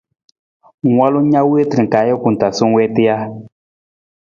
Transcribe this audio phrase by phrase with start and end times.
[0.83, 3.15] Ng walu na na wiitar ka ajuku taa sa ng wiita ja?